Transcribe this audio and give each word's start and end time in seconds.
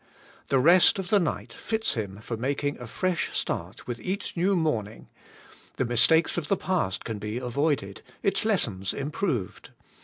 The 0.47 0.57
rest 0.57 0.97
of 0.97 1.09
the 1.11 1.19
night 1.19 1.53
fits 1.53 1.93
him 1.93 2.21
for 2.23 2.35
making 2.35 2.79
a 2.79 2.87
fresh 2.87 3.37
start 3.37 3.85
with 3.85 3.99
each 3.99 4.35
new 4.35 4.55
morning; 4.55 5.09
the 5.77 5.85
mistakes 5.85 6.39
of 6.39 6.47
the 6.47 6.57
past 6.57 7.03
can 7.05 7.19
be 7.19 7.37
avoided, 7.37 8.01
its 8.23 8.43
lessons 8.43 8.95
improved. 8.95 9.69